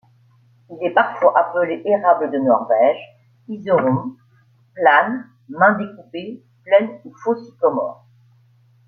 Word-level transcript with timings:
Il 0.71 0.83
est 0.83 0.95
parfois 0.95 1.31
appelé 1.37 1.79
Érable 1.85 2.31
de 2.31 2.39
Norvège, 2.39 2.97
Iseron, 3.47 4.15
Plane, 4.73 5.29
Main-découpée, 5.47 6.41
Plaine 6.63 6.89
ou 7.05 7.13
Faux 7.23 7.35
Sycomore. 7.35 8.03